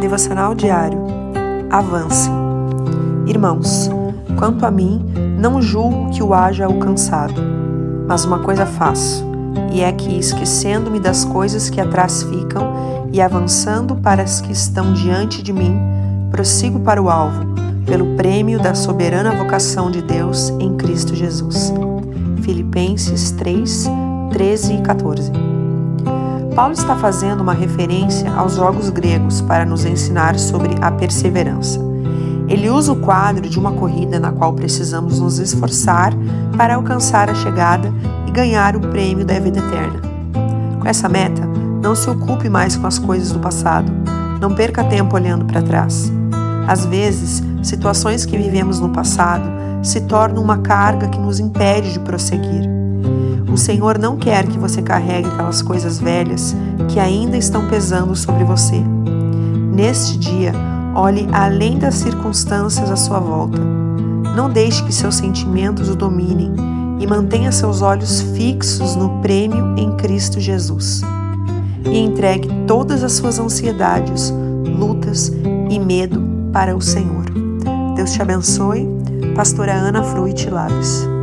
Devocional 0.00 0.54
diário. 0.54 0.98
Avance. 1.70 2.30
Irmãos, 3.26 3.90
quanto 4.38 4.64
a 4.64 4.70
mim, 4.70 5.04
não 5.38 5.60
julgo 5.60 6.08
que 6.10 6.22
o 6.22 6.32
haja 6.32 6.64
alcançado, 6.64 7.40
mas 8.08 8.24
uma 8.24 8.38
coisa 8.38 8.64
faço, 8.64 9.22
e 9.70 9.82
é 9.82 9.92
que, 9.92 10.18
esquecendo-me 10.18 10.98
das 10.98 11.24
coisas 11.26 11.68
que 11.68 11.80
atrás 11.80 12.22
ficam 12.22 13.08
e 13.12 13.20
avançando 13.20 13.94
para 13.94 14.22
as 14.22 14.40
que 14.40 14.52
estão 14.52 14.94
diante 14.94 15.42
de 15.42 15.52
mim, 15.52 15.78
prossigo 16.30 16.80
para 16.80 17.00
o 17.00 17.10
alvo, 17.10 17.44
pelo 17.84 18.16
prêmio 18.16 18.58
da 18.58 18.74
soberana 18.74 19.36
vocação 19.36 19.90
de 19.90 20.00
Deus 20.00 20.48
em 20.58 20.76
Cristo 20.78 21.14
Jesus. 21.14 21.74
Filipenses 22.40 23.32
3, 23.32 23.86
13 24.32 24.74
e 24.74 24.80
14. 24.80 25.59
Paulo 26.54 26.72
está 26.72 26.96
fazendo 26.96 27.40
uma 27.40 27.54
referência 27.54 28.30
aos 28.32 28.56
jogos 28.56 28.90
gregos 28.90 29.40
para 29.40 29.64
nos 29.64 29.84
ensinar 29.84 30.38
sobre 30.38 30.74
a 30.80 30.90
perseverança. 30.90 31.80
Ele 32.48 32.68
usa 32.68 32.92
o 32.92 32.96
quadro 32.96 33.48
de 33.48 33.58
uma 33.58 33.72
corrida 33.72 34.18
na 34.18 34.32
qual 34.32 34.52
precisamos 34.52 35.20
nos 35.20 35.38
esforçar 35.38 36.12
para 36.56 36.74
alcançar 36.74 37.30
a 37.30 37.34
chegada 37.34 37.94
e 38.26 38.30
ganhar 38.32 38.74
o 38.74 38.80
prêmio 38.80 39.24
da 39.24 39.38
vida 39.38 39.60
eterna. 39.60 40.00
Com 40.80 40.88
essa 40.88 41.08
meta, 41.08 41.42
não 41.80 41.94
se 41.94 42.10
ocupe 42.10 42.48
mais 42.48 42.76
com 42.76 42.86
as 42.86 42.98
coisas 42.98 43.30
do 43.30 43.38
passado. 43.38 43.90
Não 44.40 44.52
perca 44.52 44.82
tempo 44.82 45.14
olhando 45.14 45.44
para 45.44 45.62
trás. 45.62 46.12
Às 46.66 46.84
vezes, 46.84 47.42
situações 47.62 48.26
que 48.26 48.36
vivemos 48.36 48.80
no 48.80 48.88
passado 48.90 49.48
se 49.82 50.00
tornam 50.02 50.42
uma 50.42 50.58
carga 50.58 51.08
que 51.08 51.18
nos 51.18 51.38
impede 51.38 51.92
de 51.92 52.00
prosseguir. 52.00 52.68
O 53.52 53.56
Senhor 53.56 53.98
não 53.98 54.16
quer 54.16 54.46
que 54.46 54.58
você 54.58 54.80
carregue 54.80 55.28
aquelas 55.28 55.60
coisas 55.60 55.98
velhas 55.98 56.54
que 56.88 57.00
ainda 57.00 57.36
estão 57.36 57.68
pesando 57.68 58.14
sobre 58.14 58.44
você. 58.44 58.80
Neste 59.72 60.18
dia, 60.18 60.52
olhe 60.94 61.28
além 61.32 61.78
das 61.78 61.96
circunstâncias 61.96 62.90
à 62.90 62.96
sua 62.96 63.18
volta. 63.18 63.60
Não 64.36 64.48
deixe 64.48 64.84
que 64.84 64.92
seus 64.92 65.16
sentimentos 65.16 65.88
o 65.88 65.96
dominem 65.96 66.54
e 67.00 67.06
mantenha 67.06 67.50
seus 67.50 67.82
olhos 67.82 68.20
fixos 68.20 68.94
no 68.94 69.20
prêmio 69.20 69.74
em 69.76 69.96
Cristo 69.96 70.38
Jesus. 70.38 71.02
E 71.84 71.98
entregue 71.98 72.48
todas 72.66 73.02
as 73.02 73.12
suas 73.12 73.38
ansiedades, 73.38 74.32
lutas 74.64 75.32
e 75.68 75.78
medo 75.78 76.22
para 76.52 76.76
o 76.76 76.80
Senhor. 76.80 77.24
Deus 77.96 78.12
te 78.12 78.22
abençoe. 78.22 78.88
Pastora 79.34 79.72
Ana 79.72 80.02
Fruit 80.02 80.48
Laves. 80.50 81.19